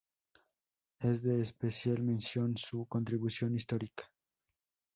Es 0.99 1.21
de 1.21 1.43
especial 1.43 2.01
mención 2.01 2.57
su 2.57 2.87
contribución 2.87 3.53
histórica. 3.55 4.09